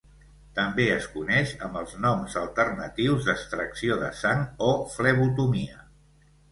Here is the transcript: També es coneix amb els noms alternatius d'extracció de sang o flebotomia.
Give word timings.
També 0.59 0.85
es 0.93 1.05
coneix 1.17 1.51
amb 1.67 1.77
els 1.83 1.93
noms 2.07 2.39
alternatius 2.45 3.29
d'extracció 3.29 4.01
de 4.07 4.13
sang 4.25 4.45
o 4.71 4.73
flebotomia. 4.97 5.85